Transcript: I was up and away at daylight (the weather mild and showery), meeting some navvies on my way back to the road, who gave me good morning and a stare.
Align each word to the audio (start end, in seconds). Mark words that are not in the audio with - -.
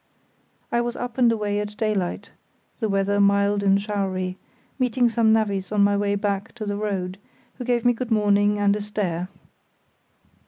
I 0.71 0.81
was 0.81 0.95
up 0.95 1.19
and 1.19 1.31
away 1.31 1.59
at 1.59 1.77
daylight 1.77 2.31
(the 2.79 2.89
weather 2.89 3.19
mild 3.19 3.61
and 3.61 3.79
showery), 3.79 4.35
meeting 4.79 5.09
some 5.11 5.31
navvies 5.31 5.71
on 5.71 5.83
my 5.83 5.95
way 5.95 6.15
back 6.15 6.53
to 6.55 6.65
the 6.65 6.75
road, 6.75 7.19
who 7.59 7.63
gave 7.65 7.85
me 7.85 7.93
good 7.93 8.09
morning 8.09 8.57
and 8.57 8.75
a 8.75 8.81
stare. 8.81 9.27